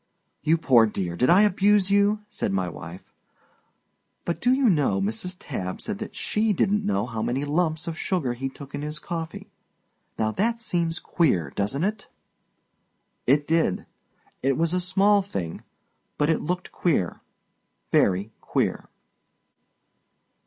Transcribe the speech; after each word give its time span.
"You 0.41 0.57
poor 0.57 0.87
dear, 0.87 1.15
did 1.15 1.29
I 1.29 1.43
abuse 1.43 1.91
you?" 1.91 2.21
said 2.31 2.51
my 2.51 2.67
wife. 2.67 3.13
"But, 4.25 4.41
do 4.41 4.51
you 4.51 4.67
know, 4.67 4.99
Mrs. 4.99 5.35
Tabb 5.37 5.79
said 5.79 5.99
that 5.99 6.15
she 6.15 6.53
didn't 6.53 6.83
know 6.83 7.05
how 7.05 7.21
many 7.21 7.45
lumps 7.45 7.85
of 7.87 7.99
sugar 7.99 8.33
he 8.33 8.49
took 8.49 8.73
in 8.73 8.81
his 8.81 8.97
coffee. 8.97 9.51
Now 10.17 10.31
that 10.31 10.59
seems 10.59 10.97
queer, 10.97 11.51
doesn't 11.51 11.83
it?" 11.83 12.07
It 13.27 13.45
did. 13.45 13.85
It 14.41 14.57
was 14.57 14.73
a 14.73 14.81
small 14.81 15.21
thing. 15.21 15.61
But 16.17 16.31
it 16.31 16.41
looked 16.41 16.71
queer, 16.71 17.21
Very 17.91 18.31
queer. 18.41 18.89